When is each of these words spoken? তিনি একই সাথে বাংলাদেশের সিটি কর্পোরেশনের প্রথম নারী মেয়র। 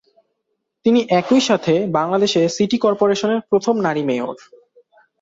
তিনি 0.85 0.99
একই 1.19 1.41
সাথে 1.41 1.73
বাংলাদেশের 1.97 2.45
সিটি 2.49 2.77
কর্পোরেশনের 2.77 3.39
প্রথম 3.49 3.75
নারী 3.85 4.03
মেয়র। 4.03 4.37